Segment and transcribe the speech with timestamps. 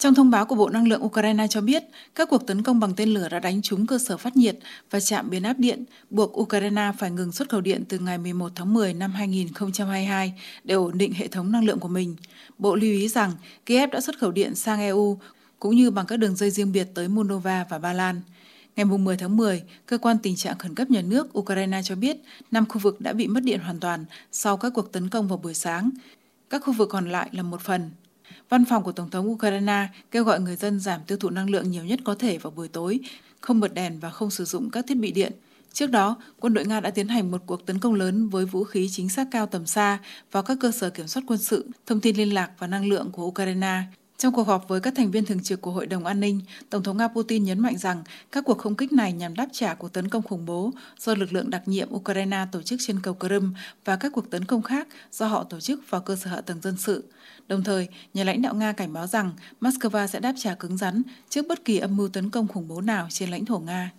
[0.00, 1.84] Trong thông báo của Bộ Năng lượng Ukraine cho biết,
[2.14, 4.58] các cuộc tấn công bằng tên lửa đã đánh trúng cơ sở phát nhiệt
[4.90, 8.52] và trạm biến áp điện, buộc Ukraine phải ngừng xuất khẩu điện từ ngày 11
[8.54, 10.32] tháng 10 năm 2022
[10.64, 12.16] để ổn định hệ thống năng lượng của mình.
[12.58, 13.32] Bộ lưu ý rằng
[13.66, 15.18] Kiev đã xuất khẩu điện sang EU
[15.58, 18.20] cũng như bằng các đường dây riêng biệt tới Moldova và Ba Lan.
[18.76, 22.16] Ngày 10 tháng 10, Cơ quan Tình trạng Khẩn cấp Nhà nước Ukraine cho biết
[22.50, 25.38] năm khu vực đã bị mất điện hoàn toàn sau các cuộc tấn công vào
[25.38, 25.90] buổi sáng.
[26.50, 27.90] Các khu vực còn lại là một phần.
[28.48, 31.70] Văn phòng của Tổng thống Ukraine kêu gọi người dân giảm tiêu thụ năng lượng
[31.70, 33.00] nhiều nhất có thể vào buổi tối,
[33.40, 35.32] không bật đèn và không sử dụng các thiết bị điện.
[35.72, 38.64] Trước đó, quân đội Nga đã tiến hành một cuộc tấn công lớn với vũ
[38.64, 39.98] khí chính xác cao tầm xa
[40.32, 43.10] vào các cơ sở kiểm soát quân sự, thông tin liên lạc và năng lượng
[43.12, 43.82] của Ukraine.
[44.20, 46.82] Trong cuộc họp với các thành viên thường trực của Hội đồng An ninh, Tổng
[46.82, 48.02] thống Nga Putin nhấn mạnh rằng
[48.32, 51.32] các cuộc không kích này nhằm đáp trả cuộc tấn công khủng bố do lực
[51.32, 53.50] lượng đặc nhiệm Ukraine tổ chức trên cầu Crimea
[53.84, 56.60] và các cuộc tấn công khác do họ tổ chức vào cơ sở hạ tầng
[56.60, 57.04] dân sự.
[57.48, 61.02] Đồng thời, nhà lãnh đạo Nga cảnh báo rằng Moscow sẽ đáp trả cứng rắn
[61.28, 63.88] trước bất kỳ âm mưu tấn công khủng bố nào trên lãnh thổ Nga.